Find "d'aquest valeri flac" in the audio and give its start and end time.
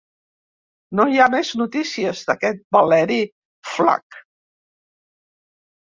2.29-4.21